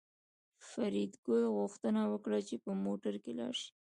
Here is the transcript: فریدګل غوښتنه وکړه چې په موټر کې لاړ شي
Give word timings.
فریدګل 0.69 1.43
غوښتنه 1.57 2.01
وکړه 2.11 2.39
چې 2.47 2.55
په 2.63 2.71
موټر 2.85 3.13
کې 3.23 3.31
لاړ 3.39 3.53
شي 3.61 3.71